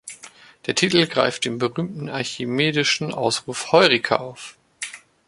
Der 0.65 0.73
Titel 0.73 1.05
greift 1.05 1.45
den 1.45 1.59
berühmten 1.59 2.09
archimedischen 2.09 3.13
Ausruf 3.13 3.71
„Heureka“ 3.71 4.15
auf. 4.15 4.57